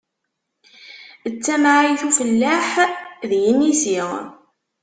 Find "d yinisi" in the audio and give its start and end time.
3.29-4.01